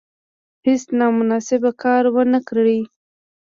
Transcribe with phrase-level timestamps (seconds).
[0.65, 2.79] هیڅ نامناسب کار ونه کړي.